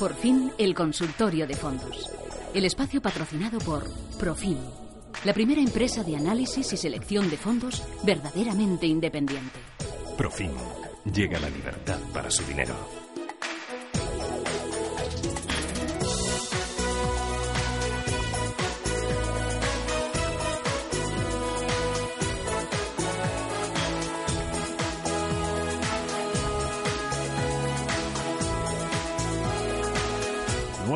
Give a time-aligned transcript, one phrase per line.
[0.00, 2.08] Por fin, el consultorio de fondos.
[2.54, 3.84] El espacio patrocinado por
[4.18, 4.56] Profim,
[5.24, 9.58] la primera empresa de análisis y selección de fondos verdaderamente independiente.
[10.16, 10.52] Profim.
[11.04, 12.74] Llega la libertad para su dinero.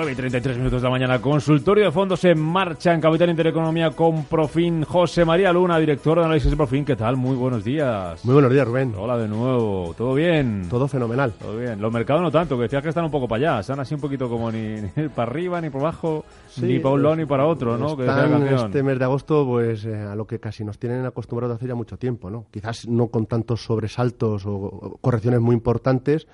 [0.04, 1.18] 9 y 33 minutos de la mañana.
[1.18, 4.84] Consultorio de fondos en marcha en Capital Intereconomía con Profin.
[4.84, 6.84] José María Luna, director de análisis de Profin.
[6.84, 7.16] ¿Qué tal?
[7.16, 8.22] Muy buenos días.
[8.22, 8.94] Muy buenos días, Rubén.
[8.98, 9.94] Hola de nuevo.
[9.96, 10.66] ¿Todo bien?
[10.68, 11.32] Todo fenomenal.
[11.32, 11.80] Todo bien.
[11.80, 13.60] Los mercados no tanto, que decías que están un poco para allá.
[13.60, 14.76] Están así un poquito como ni,
[15.14, 16.26] para arriba, ni por abajo,
[16.60, 17.98] ni para un lado ni para otro, ¿no?
[17.98, 21.66] Están este mes de agosto, pues eh, a lo que casi nos tienen acostumbrados hace
[21.66, 22.44] ya mucho tiempo, ¿no?
[22.50, 26.26] Quizás no con tantos sobresaltos o correcciones muy importantes,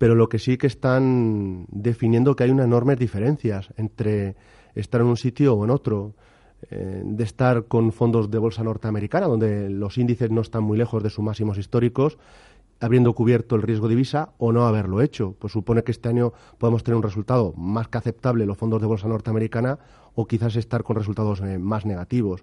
[0.00, 4.34] pero lo que sí que están definiendo que hay unas enormes diferencias entre
[4.74, 6.14] estar en un sitio o en otro,
[6.70, 11.02] eh, de estar con fondos de bolsa norteamericana, donde los índices no están muy lejos
[11.02, 12.16] de sus máximos históricos,
[12.80, 15.36] habiendo cubierto el riesgo de divisa o no haberlo hecho.
[15.38, 18.86] Pues supone que este año podemos tener un resultado más que aceptable los fondos de
[18.86, 19.80] bolsa norteamericana
[20.14, 22.42] o quizás estar con resultados eh, más negativos.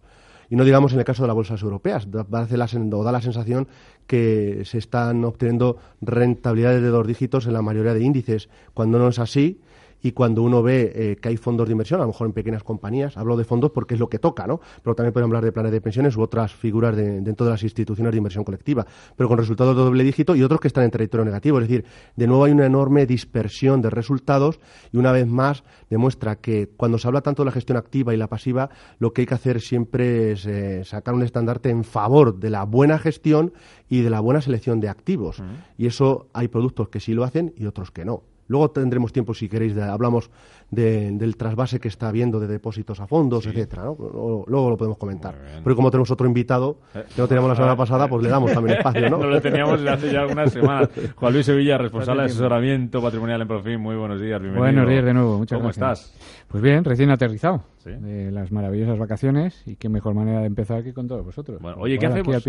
[0.50, 3.67] Y no digamos en el caso de las bolsas europeas, da, la, da la sensación
[4.06, 9.09] que se están obteniendo rentabilidades de dos dígitos en la mayoría de índices, cuando no
[9.09, 9.59] es así
[10.02, 12.64] y cuando uno ve eh, que hay fondos de inversión, a lo mejor en pequeñas
[12.64, 14.60] compañías, hablo de fondos porque es lo que toca, ¿no?
[14.83, 18.11] Pero también podemos hablar de planes de pensiones u otras figuras dentro de las instituciones
[18.11, 18.86] de inversión colectiva,
[19.16, 21.60] pero con resultados de doble dígito y otros que están en territorio negativo.
[21.60, 21.86] Es decir,
[22.16, 24.60] de nuevo hay una enorme dispersión de resultados
[24.92, 28.17] y una vez más demuestra que cuando se habla tanto de la gestión activa y
[28.17, 28.70] la pasiva,
[29.00, 32.64] lo que hay que hacer siempre es eh, sacar un estandarte en favor de la
[32.64, 33.54] buena gestión
[33.89, 35.42] y de la buena selección de activos.
[35.77, 38.23] Y eso hay productos que sí lo hacen y otros que no.
[38.47, 40.30] Luego tendremos tiempo, si queréis, de, hablamos
[40.70, 43.83] del trasvase que está habiendo de depósitos a fondos, etcétera.
[43.83, 45.36] Luego, lo podemos comentar.
[45.64, 48.52] Pero como tenemos otro invitado eh, que no teníamos la semana pasada, pues le damos
[48.52, 49.17] también espacio, ¿no?
[49.20, 50.89] no lo teníamos hace ya algunas semanas.
[51.16, 53.80] Juan Luis Sevilla, responsable de asesoramiento patrimonial en Profim.
[53.80, 54.60] Muy buenos días, bienvenido.
[54.60, 56.02] Buenos días de nuevo, muchas ¿Cómo gracias.
[56.02, 56.45] estás?
[56.48, 57.64] Pues bien, recién aterrizado
[57.95, 61.61] de las maravillosas vacaciones y qué mejor manera de empezar que con todos vosotros.
[61.61, 62.44] Bueno, oye, ¿qué hacemos,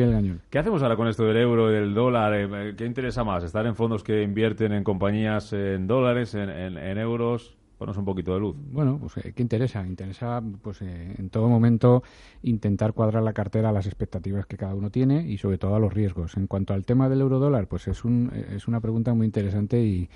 [0.51, 2.35] ¿qué hacemos ahora con esto del euro del dólar?
[2.35, 3.45] Eh, ¿Qué interesa más?
[3.45, 7.57] ¿Estar en fondos que invierten en compañías en dólares, en, en, euros?
[7.79, 8.57] Ponos un poquito de luz.
[8.73, 9.87] Bueno, pues eh, ¿qué interesa?
[9.87, 12.03] Interesa, pues eh, en todo momento
[12.43, 15.79] intentar cuadrar la cartera a las expectativas que cada uno tiene y sobre todo a
[15.79, 16.37] los riesgos.
[16.37, 19.81] En cuanto al tema del euro dólar, pues es, un, es una pregunta muy interesante
[19.85, 20.11] y,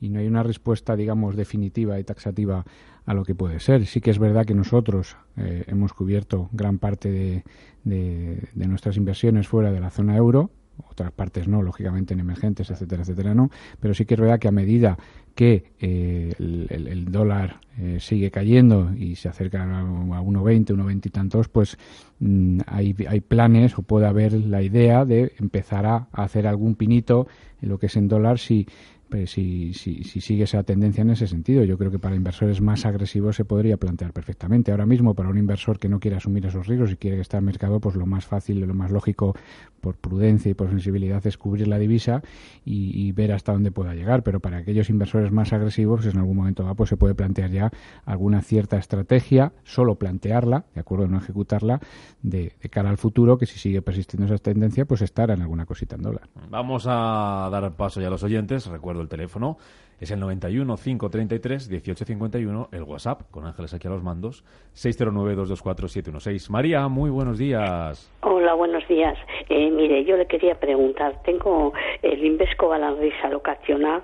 [0.00, 2.64] y no hay una respuesta, digamos, definitiva y taxativa
[3.04, 3.86] a lo que puede ser.
[3.86, 7.44] Sí que es verdad que nosotros eh, hemos cubierto gran parte de,
[7.84, 10.50] de, nuestras inversiones fuera de la zona euro,
[10.90, 13.50] otras partes no, lógicamente en emergentes, etcétera, etcétera, no,
[13.80, 14.96] pero sí que es verdad que a medida
[15.34, 21.48] que eh, el, dólar eh, sigue cayendo y se acerca a 1,20, 1,20 y tantos,
[21.48, 21.76] pues
[22.20, 27.28] mm, hay, hay planes o puede haber la idea de empezar a, hacer algún pinito
[27.60, 28.66] en lo que es en dólar si
[29.08, 31.64] pues si, si, si, sigue esa tendencia en ese sentido.
[31.64, 34.70] Yo creo que para inversores más agresivos se podría plantear perfectamente.
[34.70, 37.44] Ahora mismo, para un inversor que no quiere asumir esos riesgos y quiere estar en
[37.44, 39.34] mercado, pues lo más fácil y lo más lógico,
[39.80, 42.22] por prudencia y por sensibilidad, es cubrir la divisa
[42.64, 44.24] y, ver hasta dónde pueda llegar.
[44.24, 47.70] Pero para aquellos inversores más agresivos, en algún momento dado, pues se puede plantear ya
[48.04, 51.80] alguna cierta estrategia, solo plantearla, de acuerdo, no ejecutarla,
[52.22, 55.94] de, cara al futuro, que si sigue persistiendo esa tendencia, pues estar en alguna cosita
[55.94, 56.28] en dólar.
[56.50, 58.68] Vamos a dar paso ya a los oyentes.
[59.02, 59.56] El teléfono,
[60.00, 65.88] es el 91 533 1851, el WhatsApp, con Ángeles aquí a los mandos, 609 224
[65.88, 66.50] 716.
[66.50, 68.12] María, muy buenos días.
[68.20, 69.16] Hola, buenos días.
[69.48, 71.72] Eh, mire, yo le quería preguntar, tengo
[72.02, 74.02] el Invesco Galandrisa Locacional,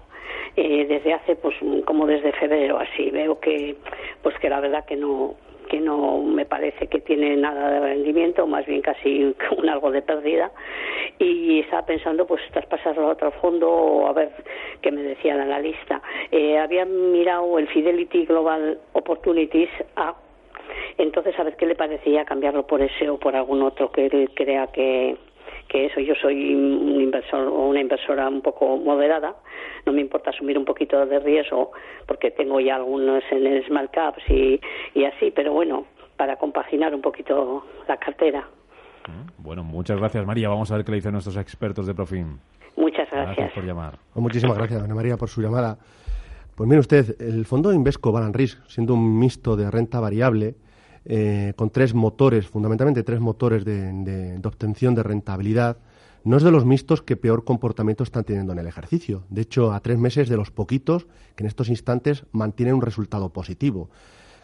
[0.56, 1.56] eh, desde hace pues
[1.86, 3.74] como desde febrero así veo que
[4.22, 5.34] pues que la verdad que no
[5.72, 10.02] que no me parece que tiene nada de rendimiento, más bien casi un algo de
[10.02, 10.52] pérdida.
[11.18, 14.30] Y estaba pensando, pues, traspasarlo a otro fondo o a ver
[14.82, 16.02] qué me decían en la lista.
[16.30, 20.14] Eh, había mirado el Fidelity Global Opportunities A,
[20.98, 24.66] entonces a ver qué le parecía cambiarlo por ese o por algún otro que crea
[24.66, 25.16] que,
[25.72, 29.34] que eso yo soy un inversor o una inversora un poco moderada,
[29.86, 31.72] no me importa asumir un poquito de riesgo
[32.06, 34.60] porque tengo ya algunos en el small caps y,
[34.94, 35.86] y así, pero bueno,
[36.18, 38.46] para compaginar un poquito la cartera.
[39.08, 40.50] Mm, bueno, muchas gracias María.
[40.50, 42.36] Vamos a ver qué le dicen nuestros expertos de Profim.
[42.76, 43.36] Muchas gracias.
[43.36, 43.94] Gracias por llamar.
[44.12, 45.78] Pues muchísimas gracias, doña María, por su llamada.
[46.54, 50.54] Pues mire usted, el fondo Invesco Balan Risk, siendo un mixto de renta variable,
[51.04, 55.78] eh, con tres motores, fundamentalmente tres motores de, obtención de rentabilidad,
[56.24, 59.24] no es de los mixtos que peor comportamiento están teniendo en el ejercicio.
[59.28, 63.30] De hecho, a tres meses de los poquitos que en estos instantes mantienen un resultado
[63.30, 63.90] positivo.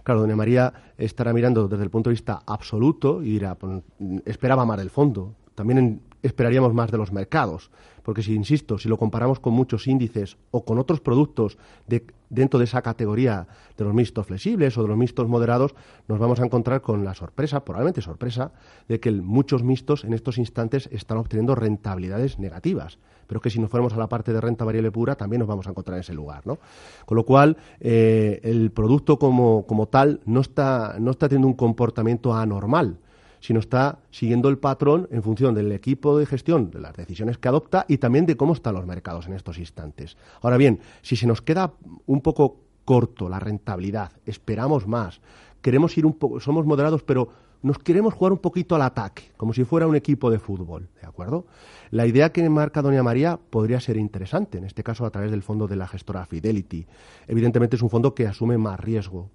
[0.02, 3.82] Claro, doña María estará mirando desde el punto de vista absoluto y dirá, pues,
[4.25, 5.34] esperaba más del fondo.
[5.58, 7.72] También esperaríamos más de los mercados.
[8.05, 11.58] Porque si, insisto, si lo comparamos con muchos índices o con otros productos
[11.88, 15.75] de, dentro de esa categoría de los mixtos flexibles o de los mixtos moderados,
[16.06, 18.52] nos vamos a encontrar con la sorpresa, probablemente sorpresa,
[18.87, 23.00] de que muchos mixtos en estos instantes están obteniendo rentabilidades negativas.
[23.26, 25.66] Pero que si nos fuéramos a la parte de renta variable pura, también nos vamos
[25.66, 26.46] a encontrar en ese lugar.
[26.46, 26.60] ¿no?
[27.05, 31.55] Con lo cual, eh, el producto como, como tal no está, no está teniendo un
[31.55, 33.00] comportamiento anormal
[33.40, 37.49] sino está siguiendo el patrón en función del equipo de gestión, de las decisiones que
[37.49, 40.17] adopta y también de cómo están los mercados en estos instantes.
[40.43, 41.73] Ahora bien, si se nos queda
[42.06, 45.20] un poco corto la rentabilidad, esperamos más,
[45.61, 47.29] queremos ir un poco, somos moderados, pero
[47.61, 51.06] nos queremos jugar un poquito al ataque, como si fuera un equipo de fútbol, ¿de
[51.06, 51.44] acuerdo?
[51.91, 55.43] La idea que marca Doña María podría ser interesante, en este caso a través del
[55.43, 56.87] fondo de la gestora Fidelity.
[57.26, 59.31] Evidentemente es un fondo que asume más riesgo.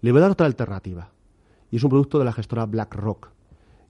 [0.00, 1.10] Le voy a dar otra alternativa,
[1.70, 3.37] y es un producto de la gestora BlackRock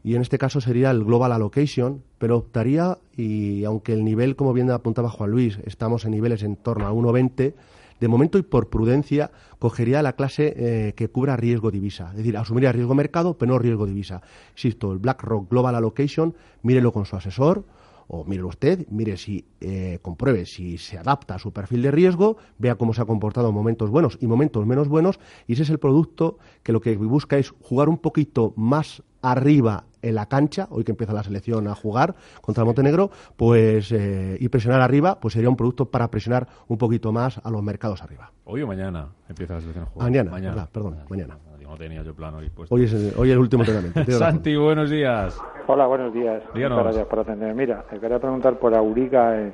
[0.05, 4.53] y en este caso sería el Global Allocation, pero optaría, y aunque el nivel, como
[4.53, 7.55] bien apuntaba Juan Luis, estamos en niveles en torno a 1,20,
[8.01, 12.37] de momento y por prudencia cogería la clase eh, que cubra riesgo divisa, es decir,
[12.37, 14.23] asumiría riesgo mercado, pero no riesgo divisa.
[14.53, 17.65] Insisto, el BlackRock Global Allocation, mírelo con su asesor,
[18.07, 22.39] o mire usted, mire si eh, compruebe si se adapta a su perfil de riesgo,
[22.57, 25.71] vea cómo se ha comportado en momentos buenos y momentos menos buenos, y ese es
[25.71, 30.69] el producto que lo que busca es jugar un poquito más arriba en la cancha,
[30.71, 35.19] hoy que empieza la selección a jugar contra el Montenegro, pues eh, y presionar arriba,
[35.21, 38.31] pues sería un producto para presionar un poquito más a los mercados arriba.
[38.45, 40.11] Hoy o mañana empieza la selección a jugar.
[40.11, 40.55] Mañana, mañana.
[40.55, 41.39] Verdad, perdón, mañana.
[41.61, 42.75] No tenía yo plan hoy puesto.
[42.75, 44.11] Hoy es, el, hoy es el último entrenamiento.
[44.19, 45.39] Santi, buenos días.
[45.67, 46.43] Hola, buenos días.
[46.55, 46.79] Díganos.
[46.79, 47.55] Muchas gracias por atender.
[47.55, 49.53] Mira, quería preguntar por Auriga eh,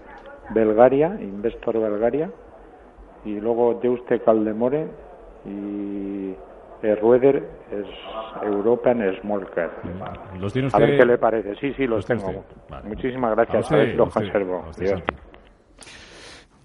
[0.54, 2.30] Belgaria, Investor Belgaria,
[3.24, 4.86] y luego Deuste Caldemore
[5.44, 6.36] y
[7.00, 7.36] Rueder
[7.70, 7.86] es
[8.42, 9.70] European Small Cap.
[10.38, 10.82] ¿Los tiene usted?
[10.82, 11.54] A ver qué le parece.
[11.56, 12.44] Sí, sí, los, ¿Los tiene tengo.
[12.68, 12.88] Vale.
[12.88, 13.54] Muchísimas gracias.
[13.54, 14.64] A A, usted, ver si los a usted, conservo.
[14.70, 14.94] usted.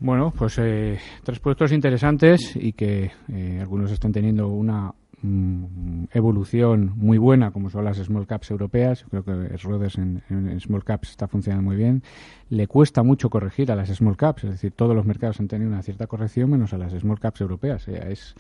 [0.02, 6.94] Bueno, pues eh, tres productos interesantes y que eh, algunos están teniendo una mm, evolución
[6.96, 9.02] muy buena, como son las small caps europeas.
[9.12, 12.02] Yo creo que Schroders en, en small caps está funcionando muy bien.
[12.50, 15.70] Le cuesta mucho corregir a las small caps, es decir, todos los mercados han tenido
[15.70, 17.84] una cierta corrección menos a las small caps europeas.
[17.84, 18.36] Sea, es,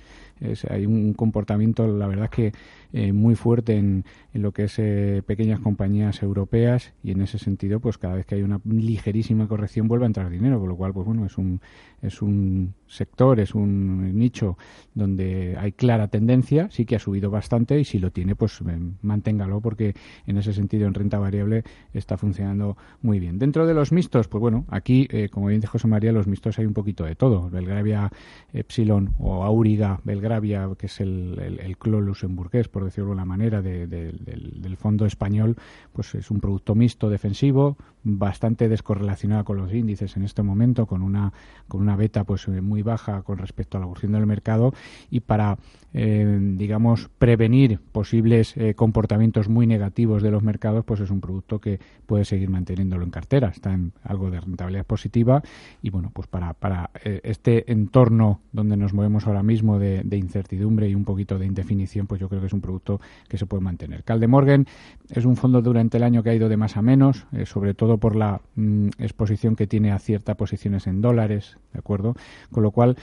[0.67, 2.51] hay un comportamiento, la verdad que
[2.91, 7.37] eh, muy fuerte en, en lo que es eh, pequeñas compañías europeas y en ese
[7.37, 10.75] sentido, pues cada vez que hay una ligerísima corrección vuelve a entrar dinero, con lo
[10.75, 11.61] cual, pues bueno, es un,
[12.01, 14.57] es un sector, es un nicho
[14.95, 18.79] donde hay clara tendencia, sí que ha subido bastante y si lo tiene, pues eh,
[19.01, 19.93] manténgalo porque
[20.25, 21.63] en ese sentido en renta variable
[21.93, 23.37] está funcionando muy bien.
[23.37, 26.57] Dentro de los mixtos, pues bueno, aquí, eh, como bien dice José María, los mixtos
[26.57, 27.49] hay un poquito de todo.
[27.49, 28.09] Belgravia
[28.53, 33.25] Epsilon o Auriga Belgravia, que es el, el, el clon luxemburgués, por decirlo de una
[33.25, 35.57] manera, de- de- del, del fondo español,
[35.91, 41.01] pues es un producto mixto defensivo, bastante descorrelacionado con los índices en este momento, con
[41.01, 41.33] una,
[41.67, 44.73] con una beta pues eh, muy baja con respecto a la evolución del mercado
[45.11, 45.57] y para,
[45.93, 51.79] eh, digamos, prevenir posibles comportamientos muy negativos de los mercados, pues es un producto que
[52.05, 53.49] puede seguir manteniéndolo en cartera.
[53.49, 55.41] Está algo de rentabilidad positiva
[55.81, 60.89] y bueno, pues para, para eh, este entorno donde nos movemos ahora mismo de, incertidumbre
[60.89, 63.63] y un poquito de indefinición, pues yo creo que es un producto que se puede
[63.63, 64.03] mantener.
[64.03, 64.67] Caldemorgan
[65.09, 67.73] es un fondo durante el año que ha ido de más a menos, eh, sobre
[67.73, 72.15] todo por la mm, exposición que tiene a ciertas posiciones en dólares, ¿de acuerdo?
[72.51, 72.97] Con lo cual,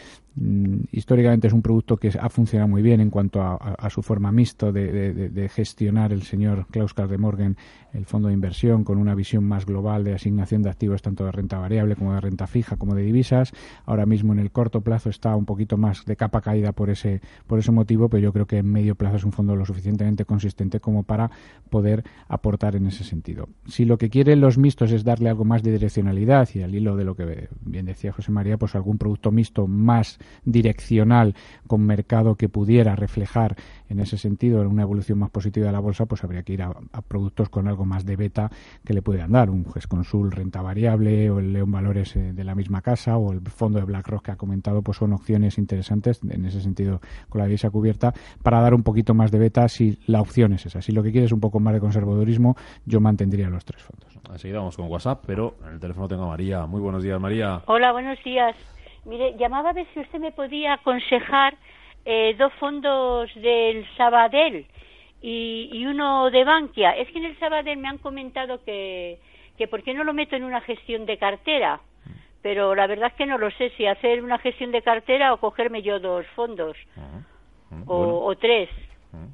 [0.92, 4.30] históricamente es un producto que ha funcionado muy bien en cuanto a, a- su forma
[4.32, 7.56] mixto de, de- de- de gestionar el señor Klaus Caldemorgan
[7.94, 11.32] el fondo de inversión con una visión más global de asignación de activos tanto de
[11.32, 13.52] renta variable como de renta fija como de divisas.
[13.86, 17.22] Ahora mismo en el corto plazo está un poquito más de capa caída por ese
[17.46, 20.26] por ese motivo, pero yo creo que en medio plazo es un fondo lo suficientemente
[20.26, 21.30] consistente como para
[21.70, 23.48] poder aportar en ese sentido.
[23.66, 26.96] Si lo que quieren los mixtos es darle algo más de direccionalidad y al hilo
[26.96, 31.34] de lo que bien decía José María, pues algún producto mixto más direccional
[31.66, 33.56] con mercado que pudiera reflejar
[33.88, 36.72] en ese sentido una evolución más positiva de la bolsa, pues habría que ir a,
[37.06, 38.50] productos con algo más de beta
[38.84, 42.54] que le puedan dar, un GESConsul renta variable o el León Valores eh, de la
[42.54, 46.44] misma casa o el fondo de BlackRock que ha comentado, pues son opciones interesantes en
[46.44, 50.20] ese sentido con la divisa cubierta para dar un poquito más de beta si la
[50.20, 50.82] opción es esa.
[50.82, 54.18] Si lo que quieres es un poco más de conservadurismo, yo mantendría los tres fondos.
[54.30, 56.66] Así vamos con WhatsApp, pero en el teléfono tengo a María.
[56.66, 57.62] Muy buenos días, María.
[57.66, 58.56] Hola, buenos días.
[59.06, 61.56] Mire, llamaba a ver si usted me podía aconsejar
[62.04, 64.66] eh, dos fondos del Sabadell
[65.22, 66.90] y, uno de Bankia.
[66.90, 69.18] Es que en el Sabadell me han comentado que,
[69.56, 71.80] que por qué no lo meto en una gestión de cartera.
[72.42, 75.38] Pero la verdad es que no lo sé si hacer una gestión de cartera o
[75.38, 76.76] cogerme yo dos fondos.
[77.86, 78.68] o, tres.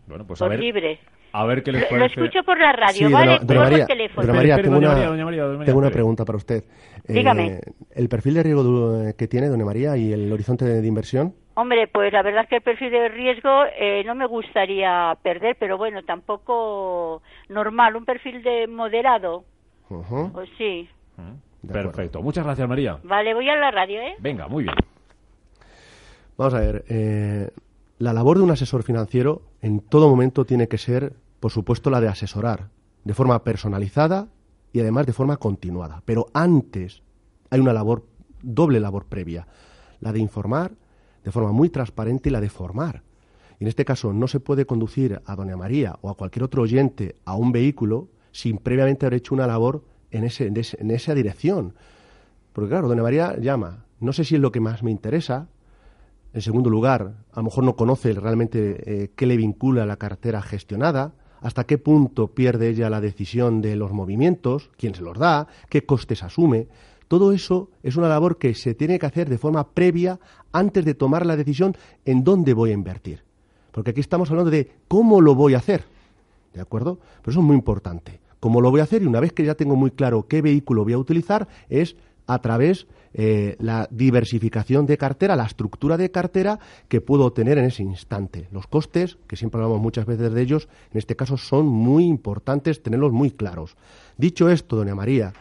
[0.06, 0.98] Bueno, pues por a ver, libre.
[1.32, 2.20] A ver qué les parece.
[2.20, 3.40] Lo escucho por la radio, ¿vale?
[3.40, 4.32] María, teléfono.
[4.32, 6.64] María, tengo, una, tengo una pregunta para usted.
[7.08, 7.46] Dígame.
[7.46, 7.60] Eh,
[7.94, 11.34] ¿El perfil de riesgo que tiene, doña María, y el horizonte de, inversión?
[11.54, 15.56] Hombre, pues la verdad es que el perfil de riesgo eh, no me gustaría perder,
[15.58, 19.44] pero bueno, tampoco normal, un perfil de moderado.
[20.32, 20.88] Pues sí.
[21.66, 22.22] Perfecto.
[22.22, 22.98] Muchas gracias, María.
[23.04, 24.16] Vale, voy a la radio, ¿eh?
[24.18, 24.74] Venga, muy bien.
[26.36, 26.84] Vamos a ver.
[26.88, 27.48] Eh,
[27.98, 31.12] la labor de un asesor financiero en todo momento tiene que ser,
[31.42, 32.68] por supuesto, la de asesorar
[33.02, 34.28] de forma personalizada
[34.72, 36.00] y además de forma continuada.
[36.04, 37.02] Pero antes
[37.50, 38.06] hay una labor,
[38.42, 39.48] doble labor previa,
[39.98, 40.70] la de informar
[41.24, 43.02] de forma muy transparente y la de formar.
[43.58, 46.62] Y en este caso no se puede conducir a doña María o a cualquier otro
[46.62, 51.74] oyente a un vehículo sin previamente haber hecho una labor en, ese, en esa dirección.
[52.52, 55.48] Porque claro, doña María llama, no sé si es lo que más me interesa,
[56.34, 60.40] en segundo lugar, a lo mejor no conoce realmente eh, qué le vincula la cartera
[60.40, 65.48] gestionada, hasta qué punto pierde ella la decisión de los movimientos, quién se los da,
[65.68, 66.68] qué costes asume.
[67.08, 70.18] Todo eso es una labor que se tiene que hacer de forma previa
[70.52, 73.24] antes de tomar la decisión en dónde voy a invertir.
[73.72, 75.84] Porque aquí estamos hablando de cómo lo voy a hacer.
[76.54, 76.98] ¿De acuerdo?
[77.20, 78.20] Pero eso es muy importante.
[78.38, 80.84] Cómo lo voy a hacer y una vez que ya tengo muy claro qué vehículo
[80.84, 81.96] voy a utilizar es
[82.34, 86.58] a través eh, la diversificación de cartera, la estructura de cartera
[86.88, 88.48] que puedo tener en ese instante.
[88.50, 92.82] Los costes, que siempre hablamos muchas veces de ellos, en este caso son muy importantes
[92.82, 93.76] tenerlos muy claros.
[94.16, 95.32] Dicho esto, doña María,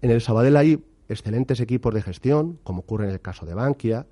[0.00, 4.06] en el Sabadell hay excelentes equipos de gestión, como ocurre en el caso de Bankia,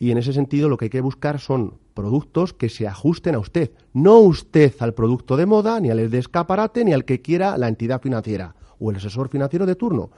[0.00, 3.38] y en ese sentido lo que hay que buscar son productos que se ajusten a
[3.40, 7.58] usted, no usted al producto de moda, ni al de escaparate, ni al que quiera
[7.58, 10.10] la entidad financiera o el asesor financiero de turno.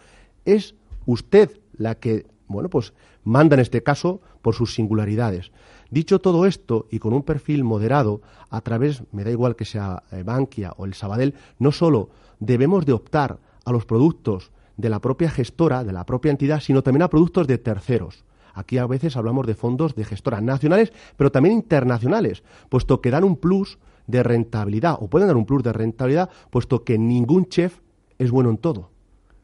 [0.45, 0.75] Es
[1.13, 2.93] usted la que, bueno, pues
[3.25, 5.51] manda en este caso por sus singularidades.
[5.91, 10.05] Dicho todo esto, y con un perfil moderado, a través, me da igual que sea
[10.13, 15.01] eh, Bankia o el Sabadell, no solo debemos de optar a los productos de la
[15.01, 18.25] propia gestora, de la propia entidad, sino también a productos de terceros.
[18.55, 23.25] Aquí a veces hablamos de fondos de gestoras nacionales, pero también internacionales, puesto que dan
[23.25, 27.81] un plus de rentabilidad, o pueden dar un plus de rentabilidad, puesto que ningún chef
[28.19, 28.91] es bueno en todo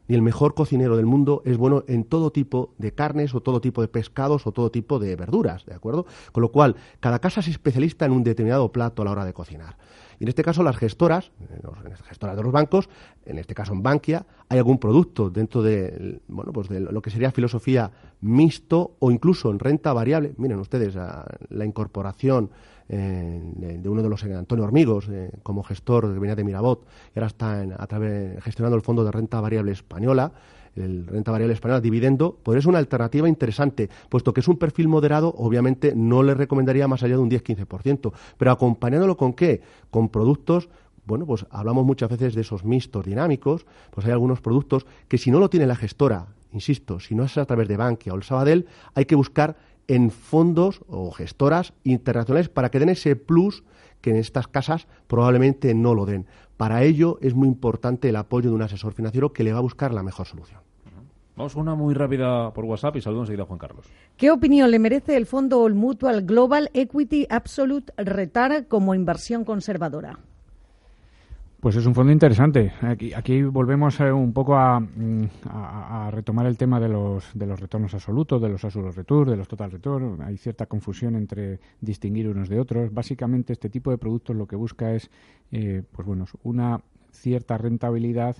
[0.07, 3.61] ni el mejor cocinero del mundo es bueno en todo tipo de carnes o todo
[3.61, 6.05] tipo de pescados o todo tipo de verduras, ¿de acuerdo?
[6.31, 9.33] Con lo cual, cada casa es especialista en un determinado plato a la hora de
[9.33, 9.77] cocinar.
[10.19, 11.31] Y en este caso, las gestoras,
[11.83, 12.89] las gestoras de los bancos,
[13.25, 17.09] en este caso en Bankia, hay algún producto dentro de, bueno, pues de lo que
[17.09, 20.33] sería filosofía mixto o incluso en renta variable.
[20.37, 22.49] Miren ustedes, la incorporación
[22.87, 27.19] de, uno de los eh, Antonio Hormigos eh, como gestor que venía de Mirabot y
[27.19, 30.31] ahora está a través, gestionando el fondo de renta variable española
[30.77, 34.87] el renta variable española, dividendo, pues es una alternativa interesante, puesto que es un perfil
[34.87, 39.61] moderado, obviamente no le recomendaría más allá de un 10-15%, pero acompañándolo con qué?
[39.89, 40.69] Con productos
[41.07, 45.31] bueno, pues hablamos muchas veces de esos mixtos dinámicos, pues hay algunos productos que si
[45.31, 48.23] no lo tiene la gestora, insisto, si no es a través de Bankia o el
[48.23, 49.55] Sabadell, hay que buscar
[49.87, 53.63] en fondos o gestoras internacionales para que den ese plus
[54.01, 56.25] que en estas casas probablemente no lo den.
[56.57, 59.61] Para ello es muy importante el apoyo de un asesor financiero que le va a
[59.61, 60.66] buscar la mejor solución.
[61.37, 63.85] Vamos una muy rápida por WhatsApp y saludo enseguida a Juan Carlos.
[64.17, 70.17] ¿Qué opinión le merece el fondo All Mutual Global Equity Absolute Retard como inversión conservadora?
[71.59, 72.73] Pues es un fondo interesante.
[73.15, 77.93] Aquí, volvemos eh, un poco mm, a, retomar el tema de los, de los retornos
[77.93, 80.21] absolutos, de los absolute return, de los total return.
[80.23, 82.91] Hay cierta confusión entre distinguir unos de otros.
[82.91, 85.11] Básicamente, este tipo de productos lo que busca es,
[85.51, 88.37] eh, pues bueno, una cierta rentabilidad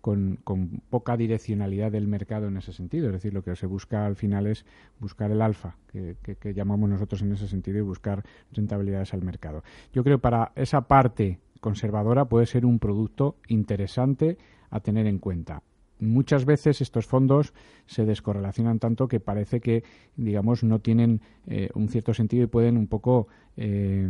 [0.00, 0.38] con,
[0.90, 3.06] poca direccionalidad del mercado en ese sentido.
[3.08, 4.64] Es decir, lo que se busca al final es
[5.00, 9.62] buscar el alfa, que, que llamamos nosotros en ese sentido, y buscar rentabilidades al mercado.
[9.92, 14.38] Yo creo que para esa parte conservadora puede ser un producto interesante
[14.70, 15.62] a tener en cuenta.
[16.00, 17.52] muchas veces estos fondos
[17.86, 19.82] se descorrelacionan tanto que parece que,
[20.14, 23.26] digamos, no tienen eh, un cierto sentido y pueden un poco
[23.56, 24.08] eh,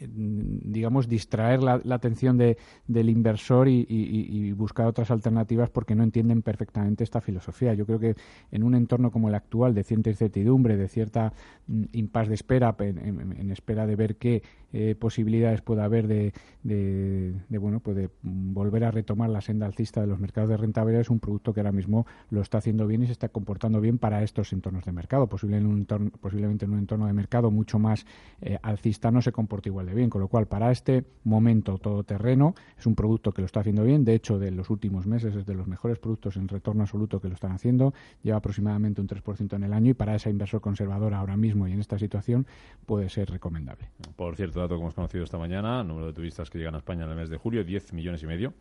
[0.00, 7.04] digamos, distraer la, atención de, del inversor y, buscar otras alternativas porque no entienden perfectamente
[7.04, 7.74] esta filosofía.
[7.74, 8.14] Yo creo que
[8.50, 11.32] en un entorno como el actual, de cierta incertidumbre, de cierta
[11.66, 14.42] mm, impas de espera, en, espera de ver qué
[14.76, 16.32] eh, posibilidades puede haber de,
[16.64, 21.02] de, bueno, pues de volver a retomar la senda alcista de los mercados de rentabilidad,
[21.02, 23.98] es un producto que ahora mismo lo está haciendo bien y se está comportando bien
[23.98, 25.28] para estos entornos de mercado.
[25.28, 28.04] Posible en un entorno, posiblemente en un entorno de mercado mucho más
[28.40, 30.10] eh, alcista no se comporta igual de bien.
[30.10, 34.04] Con lo cual, para este momento todoterreno, es un producto que lo está haciendo bien.
[34.04, 37.28] De hecho, de los últimos meses es de los mejores productos en retorno absoluto que
[37.28, 37.94] lo están haciendo.
[38.24, 41.72] Lleva aproximadamente un 3% en el año y para ese inversor conservador ahora mismo y
[41.72, 42.46] en esta situación
[42.86, 43.88] puede ser recomendable.
[44.16, 47.04] Por cierto, dato que hemos conocido esta mañana, número de turistas que llegan a España
[47.04, 48.52] en el mes de julio, 10 millones y medio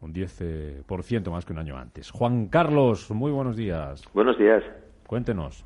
[0.00, 2.10] un 10% más que un año antes.
[2.10, 4.04] Juan Carlos, muy buenos días.
[4.12, 4.62] Buenos días.
[5.06, 5.64] Cuéntenos.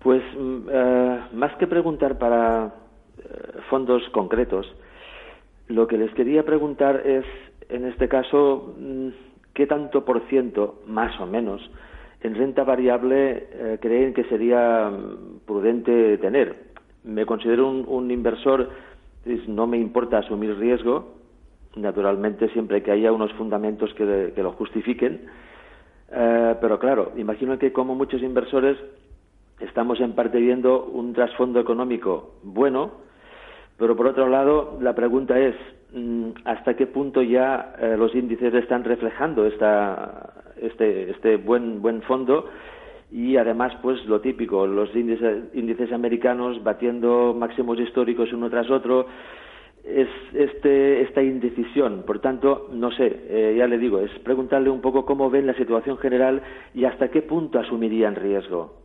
[0.00, 2.72] Pues eh, más que preguntar para
[3.18, 4.66] eh, fondos concretos.
[5.68, 7.24] Lo que les quería preguntar es,
[7.68, 9.08] en este caso, mm,
[9.54, 11.60] ¿qué tanto por ciento, más o menos,
[12.20, 16.74] en renta variable eh, creen que sería mm, prudente tener?
[17.02, 18.70] Me considero un, inversor,
[19.46, 21.14] no me importa asumir riesgo,
[21.76, 25.26] naturalmente siempre que haya unos fundamentos que, lo justifiquen,
[26.10, 28.76] eh, pero claro, imagino que como muchos inversores
[29.60, 32.92] estamos en parte viendo un trasfondo económico bueno,
[33.78, 35.56] pero por otro lado, la pregunta es,
[35.92, 42.02] mm, ¿hasta qué punto ya eh, los índices están reflejando esta, este, este buen, buen
[42.02, 42.48] fondo?
[43.12, 49.06] Y además, pues lo típico, los índices, índices americanos batiendo máximos históricos uno tras otro,
[49.84, 52.04] es este, esta indecisión.
[52.06, 55.54] Por tanto, no sé, eh, ya le digo, es preguntarle un poco cómo ven la
[55.54, 56.42] situación general
[56.74, 58.84] y hasta qué punto asumirían riesgo.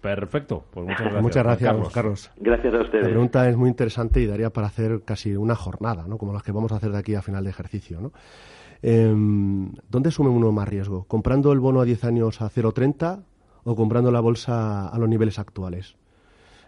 [0.00, 1.22] Perfecto, pues muchas gracias.
[1.22, 2.30] Muchas gracias, Carlos.
[2.38, 3.04] Gracias a ustedes.
[3.04, 6.16] La pregunta es muy interesante y daría para hacer casi una jornada, ¿no?
[6.16, 8.12] Como las que vamos a hacer de aquí a final de ejercicio, ¿no?
[8.82, 11.04] Em, ¿Dónde asume uno más riesgo?
[11.04, 13.22] ¿Comprando el bono a 10 años a 0,30
[13.64, 15.96] o comprando la bolsa a los niveles actuales?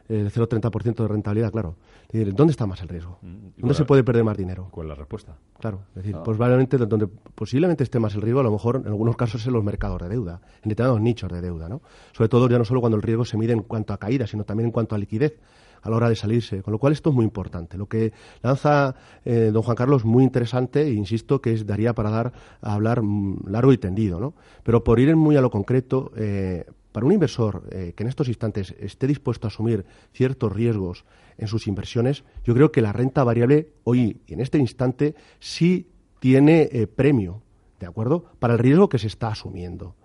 [0.09, 1.77] el 0,30% de rentabilidad, claro.
[2.13, 3.19] ¿Dónde está más el riesgo?
[3.23, 4.69] Mm, ¿Dónde se puede perder más dinero?
[4.71, 5.37] ¿Cuál es la respuesta?
[5.59, 6.23] Claro, es decir, ah.
[6.23, 9.55] pues probablemente donde posiblemente esté más el riesgo, a lo mejor en algunos casos en
[9.55, 11.81] los mercados de deuda, en determinados nichos de deuda, ¿no?
[12.13, 14.45] Sobre todo ya no solo cuando el riesgo se mide en cuanto a caída, sino
[14.45, 15.39] también en cuanto a liquidez
[15.83, 16.63] a la hora de salirse.
[16.63, 17.77] Con lo cual esto es muy importante.
[17.77, 22.11] Lo que lanza eh, don Juan Carlos muy interesante e insisto que es, daría para
[22.11, 24.35] dar a hablar mm, largo y tendido, ¿no?
[24.63, 28.29] Pero por ir muy a lo concreto, eh, para un inversor eh, que en estos
[28.29, 31.05] instantes esté dispuesto a asumir ciertos riesgos
[31.39, 35.89] en sus inversiones, yo creo que la renta variable hoy, en este instante, sí
[36.21, 37.43] tiene premio,
[37.81, 38.27] ¿de acuerdo?
[38.39, 39.97] Para el riesgo que se está asumiendo.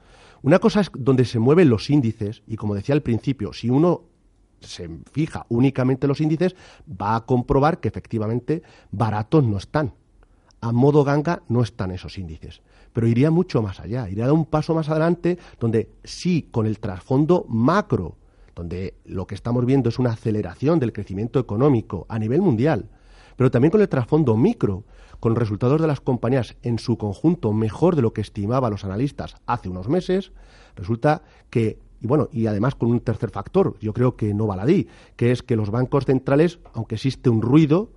[0.41, 4.03] Una cosa es donde se mueven los índices, y como decía al principio, si uno
[4.59, 6.55] se fija únicamente en los índices,
[6.89, 9.93] va a comprobar que efectivamente baratos no están.
[10.61, 12.61] A modo ganga no están esos índices
[12.97, 17.45] pero iría mucho más allá, iría un paso más adelante donde sí, con el trasfondo
[17.47, 18.15] macro,
[18.55, 22.89] donde lo que estamos viendo es una aceleración del crecimiento económico a nivel mundial,
[23.35, 24.83] pero también con el trasfondo micro,
[25.19, 29.35] con resultados de las compañías en su conjunto mejor de lo que estimaban los analistas
[29.45, 30.31] hace unos meses,
[30.75, 34.87] resulta que y bueno, y además con un tercer factor, yo creo que no baladí,
[35.15, 37.91] que es que los bancos centrales, aunque existe un ruido,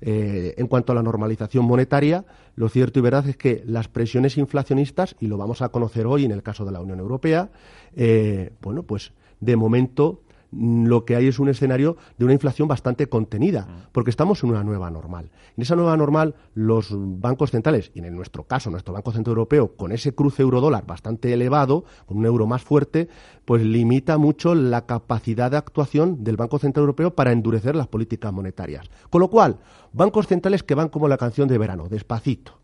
[0.00, 2.24] eh, en cuanto a la normalización monetaria,
[2.56, 6.24] lo cierto y verdad es que las presiones inflacionistas, y lo vamos a conocer hoy
[6.24, 7.50] en el caso de la Unión Europea,
[7.96, 10.20] eh, bueno, pues de momento
[10.56, 14.64] lo que hay es un escenario de una inflación bastante contenida, porque estamos en una
[14.64, 15.30] nueva normal.
[15.56, 19.76] En esa nueva normal, los bancos centrales, y en nuestro caso, nuestro Banco Central Europeo,
[19.76, 23.08] con ese cruce euro-dólar bastante elevado, con un euro más fuerte,
[23.44, 28.32] pues limita mucho la capacidad de actuación del Banco Central Europeo para endurecer las políticas
[28.32, 28.88] monetarias.
[29.10, 29.58] Con lo cual,
[29.92, 32.58] bancos centrales que van como la canción de verano, despacito,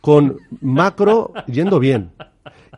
[0.00, 2.12] con macro yendo bien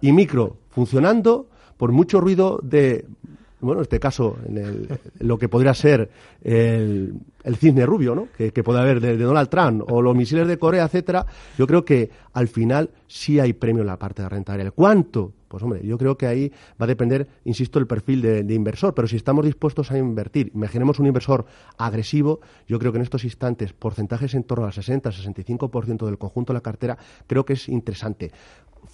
[0.01, 3.07] y micro funcionando por mucho ruido de
[3.61, 6.11] bueno, en este caso, en, lo que podría ser
[6.43, 7.21] el,
[7.57, 8.29] cisne rubio, ¿no?
[8.37, 12.11] Que, puede haber de, Donald Trump o los misiles de Corea, etcétera, yo creo que
[12.33, 14.73] al final sí hay premio en la parte de renta variable.
[14.73, 15.33] ¿Cuánto?
[15.49, 19.09] Pues hombre, yo creo que ahí va a depender, insisto, el perfil de, inversor, pero
[19.09, 21.47] si estamos dispuestos a invertir, imaginemos un inversor
[21.79, 26.59] agresivo, yo creo que en estos instantes porcentajes en torno al 60-65% del conjunto de
[26.59, 28.31] la cartera, creo que es interesante,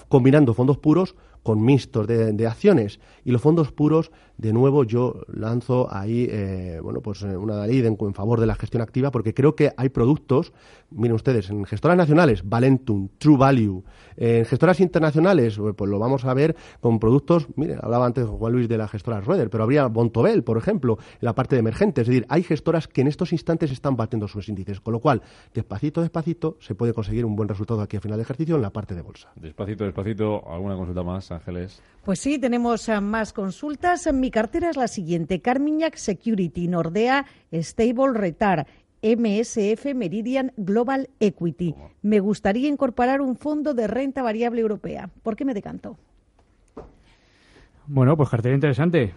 [0.09, 3.01] combinando fondos puros con mixtos de acciones.
[3.25, 7.79] Y los fondos puros, de nuevo, yo lanzo ahí, eh, bueno, pues eh, una ley
[7.81, 10.53] en, en favor de la gestión activa, porque creo que hay productos,
[10.91, 13.85] miren ustedes, en gestoras nacionales, Valentum, True Value,
[14.17, 18.69] en gestoras internacionales, pues lo vamos a ver con productos, mire, hablaba antes Juan Luis
[18.69, 22.03] de la gestora Rueder, pero habría Bontobel, por ejemplo, en la parte de emergentes.
[22.03, 25.23] Es decir, hay gestoras que en estos instantes están batiendo sus índices, con lo cual,
[25.53, 28.71] despacito, despacito, se puede conseguir un buen resultado aquí a final de ejercicio en la
[28.71, 29.33] parte de bolsa.
[29.37, 31.83] Despacito, despacito, ¿alguna consulta más, Ángeles?
[32.05, 34.07] Pues sí, tenemos eh, más consultas.
[34.25, 35.43] Mi cartera es la siguiente.
[35.43, 38.67] Carmignac Security, Nordea, Stable Retar,
[39.03, 41.75] MSF Meridian Global Equity.
[42.01, 45.11] Me gustaría incorporar un fondo de renta variable europea.
[45.23, 45.99] ¿Por qué me decanto?
[47.87, 49.13] Bueno, pues cartera interesante.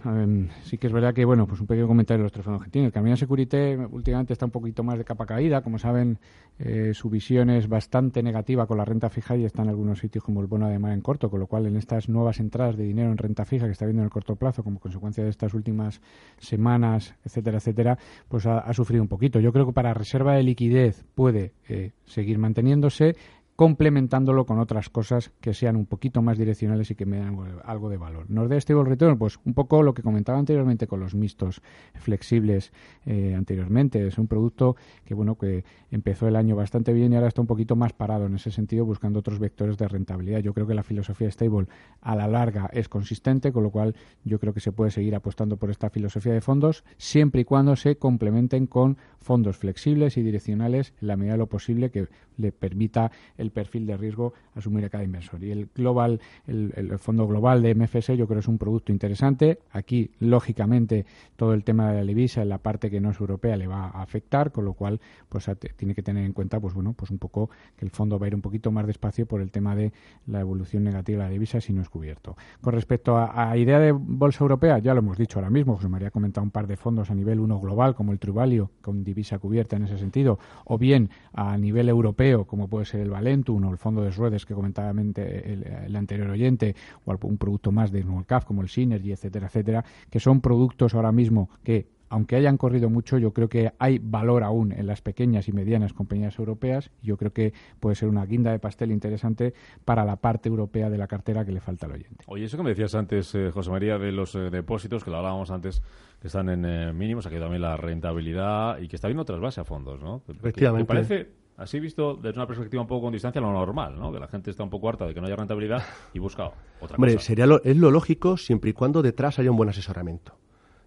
[0.64, 2.68] Sí que es verdad que, bueno, pues un pequeño comentario de los tres fondos que
[2.68, 2.88] tiene.
[2.88, 5.62] El Camino Securité últimamente está un poquito más de capa caída.
[5.62, 6.18] Como saben,
[6.58, 10.22] eh, su visión es bastante negativa con la renta fija y está en algunos sitios
[10.22, 12.84] como el bono de mar en corto, con lo cual en estas nuevas entradas de
[12.84, 15.54] dinero en renta fija que está viendo en el corto plazo como consecuencia de estas
[15.54, 16.02] últimas
[16.36, 19.40] semanas, etcétera, etcétera, pues ha, ha sufrido un poquito.
[19.40, 23.16] Yo creo que para reserva de liquidez puede eh, seguir manteniéndose
[23.58, 27.88] complementándolo con otras cosas que sean un poquito más direccionales y que me den algo,
[27.88, 28.30] de valor.
[28.30, 31.60] Nordea Stable Return, pues un poco lo que comentaba anteriormente con los mixtos
[31.94, 32.70] flexibles
[33.04, 34.06] eh, anteriormente.
[34.06, 37.48] Es un producto que, bueno, que empezó el año bastante bien y ahora está un
[37.48, 40.38] poquito más parado en ese sentido, buscando otros vectores de rentabilidad.
[40.38, 41.66] Yo creo que la filosofía Stable
[42.00, 45.56] a la larga es consistente, con lo cual yo creo que se puede seguir apostando
[45.56, 50.94] por esta filosofía de fondos, siempre y cuando se complementen con fondos flexibles y direccionales
[51.00, 54.88] en la medida de lo posible que le permita el perfil de riesgo asumir a
[54.88, 55.42] cada inversor.
[55.42, 58.92] Y el global, el, el fondo global de MFS yo creo que es un producto
[58.92, 59.58] interesante.
[59.72, 61.06] Aquí, lógicamente,
[61.36, 63.86] todo el tema de la divisa en la parte que no es europea le va
[63.88, 67.10] a afectar, con lo cual, pues a- tiene que tener en cuenta, pues bueno, pues
[67.10, 69.74] un poco que el fondo va a ir un poquito más despacio por el tema
[69.76, 69.92] de
[70.26, 72.36] la evolución negativa de la divisa si no es cubierto.
[72.60, 75.88] Con respecto a, a idea de bolsa europea, ya lo hemos dicho ahora mismo, José
[75.88, 78.68] María ha comentado un par de fondos a nivel uno global, como el True Value,
[78.80, 83.10] con divisa cubierta en ese sentido, o bien a nivel europeo, como puede ser el
[83.38, 86.74] Valentum o el fondo de Schroeders que comentaba el, el anterior oyente,
[87.04, 90.94] o algún producto más de Small Cap como el Synergy, etcétera, etcétera, que son productos
[90.94, 95.02] ahora mismo que aunque hayan corrido mucho, yo creo que hay valor aún en las
[95.02, 96.90] pequeñas y medianas compañías europeas.
[97.02, 99.52] y Yo creo que puede ser una guinda de pastel interesante
[99.84, 102.24] para la parte europea de la cartera que le falta al oyente.
[102.26, 105.18] Oye, eso que me decías antes, eh, José María, de los eh, depósitos, que lo
[105.18, 105.82] hablábamos antes,
[106.20, 109.64] que están en eh, mínimos, aquí también la rentabilidad y que está viendo trasvase a
[109.64, 110.22] fondos, ¿no?
[110.28, 110.84] Efectivamente.
[110.84, 114.10] Que parece, así visto desde una perspectiva un poco con distancia, lo normal, ¿no?
[114.12, 115.82] Que la gente está un poco harta de que no haya rentabilidad
[116.14, 117.26] y busca otra Hombre, cosa.
[117.26, 120.38] sería lo, es lo lógico siempre y cuando detrás haya un buen asesoramiento.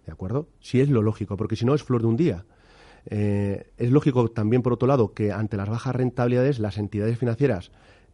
[0.06, 0.48] ¿De acuerdo?
[0.58, 2.44] Si es lo lógico, porque si no es flor de un día.
[3.06, 7.70] Eh, es lógico también, por otro lado, que ante las bajas rentabilidades, las entidades financieras,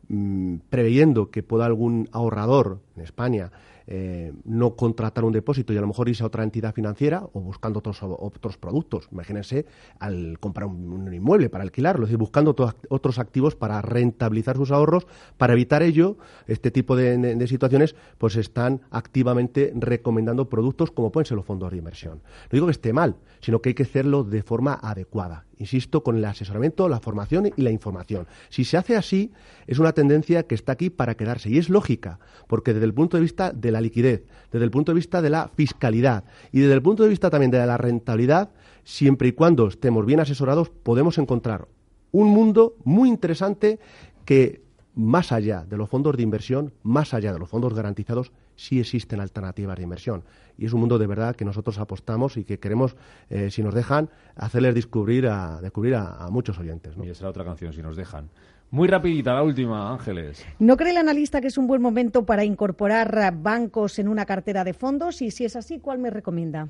[0.08, 3.50] mm, preveyendo que pueda algún ahorrador en España
[3.90, 7.40] eh, no contratar un depósito y a lo mejor irse a otra entidad financiera o
[7.40, 9.08] buscando otros, otros productos.
[9.10, 9.64] Imagínense
[9.98, 14.56] al comprar un, inmueble para alquilarlo, es decir, buscando otros act- otros activos para rentabilizar
[14.56, 15.06] sus ahorros.
[15.38, 21.36] Para evitar ello, este tipo de situaciones, pues están activamente recomendando productos como pueden ser
[21.36, 22.18] los fondos de inversión.
[22.18, 25.47] No digo que esté mal, sino que hay que hacerlo de forma adecuada.
[25.58, 28.26] Insisto, con el asesoramiento, la formación y la información.
[28.48, 29.32] Si se hace así,
[29.66, 31.50] es una tendencia que está aquí para quedarse.
[31.50, 34.92] Y es lógica, porque desde el punto de vista de la liquidez, desde el punto
[34.92, 38.50] de vista de la fiscalidad y desde el punto de vista también de la rentabilidad,
[38.84, 41.68] siempre y cuando estemos bien asesorados, podemos encontrar
[42.12, 43.78] un mundo muy interesante
[44.24, 44.62] que,
[44.94, 49.20] más allá de los fondos de inversión, más allá de los fondos garantizados, sí existen
[49.20, 50.24] alternativas de inversión.
[50.58, 52.96] Y es un mundo de verdad que nosotros apostamos y que queremos,
[53.30, 56.96] eh, si nos dejan, hacerles descubrir a, descubrir a, a muchos oyentes.
[56.96, 57.04] ¿no?
[57.04, 58.28] Y esa era otra canción, si nos dejan.
[58.70, 60.44] Muy rapidita, la última, Ángeles.
[60.58, 64.64] ¿No cree el analista que es un buen momento para incorporar bancos en una cartera
[64.64, 65.22] de fondos?
[65.22, 66.68] Y si es así, ¿cuál me recomienda?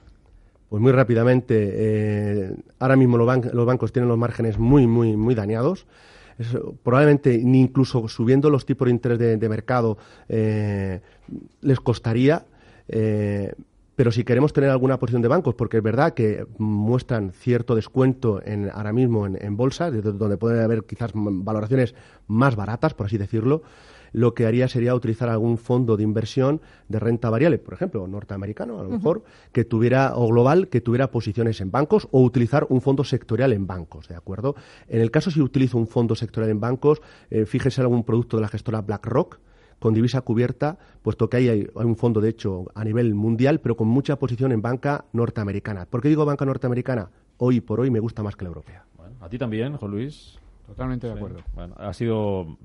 [0.68, 5.16] Pues muy rápidamente, eh, ahora mismo los, ban- los bancos tienen los márgenes muy, muy,
[5.16, 5.86] muy dañados.
[6.82, 9.98] Probablemente ni incluso subiendo los tipos de interés de, mercado
[10.28, 11.00] eh,
[11.60, 12.44] les costaría.
[12.88, 13.52] eh,
[13.98, 18.40] pero si queremos tener alguna posición de bancos, porque es verdad que muestran cierto descuento
[18.44, 21.96] en, ahora mismo en, en bolsa, donde pueden haber quizás valoraciones
[22.28, 23.64] más baratas, por así decirlo,
[24.12, 28.78] lo que haría sería utilizar algún fondo de inversión de renta variable, por ejemplo, norteamericano,
[28.78, 32.80] a lo mejor, que tuviera, o global, que tuviera posiciones en bancos, o utilizar un
[32.80, 34.54] fondo sectorial en bancos, ¿de acuerdo?
[34.88, 38.36] En el caso si utilizo un fondo sectorial en bancos, eh, fíjese en algún producto
[38.36, 39.38] de la gestora BlackRock,
[39.78, 43.60] con divisa cubierta, puesto que ahí hay, hay un fondo, de hecho, a nivel mundial,
[43.60, 45.86] pero con mucha posición en banca norteamericana.
[45.86, 47.10] ¿Por qué digo banca norteamericana?
[47.36, 48.84] Hoy por hoy me gusta más que la europea.
[48.96, 50.36] Bueno, ¿A ti también, Juan Luis?
[50.66, 51.18] Totalmente de Sí.
[51.18, 51.40] acuerdo.
[51.54, 52.58] Bueno, ha sido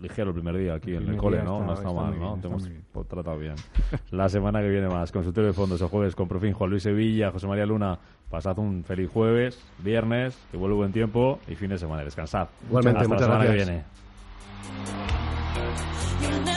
[0.00, 1.54] ligero el primer día aquí en el primer cole, día ¿no?
[1.60, 2.28] está- no está, está mal, muy ¿no?
[2.30, 2.84] bien, Te hemos bien.
[2.92, 3.54] po- tratado bien.
[4.10, 5.12] La semana que viene más.
[5.12, 7.98] Consultorio de fondos el jueves con Profin Juan Luis Sevilla, José María Luna.
[8.30, 12.02] Pasad un feliz jueves, viernes, que vuelve buen tiempo y fin de semana.
[12.04, 12.48] Descansad.
[12.66, 13.68] Igualmente, Hasta muchas la semana gracias.
[13.68, 13.72] que
[16.32, 16.51] viene.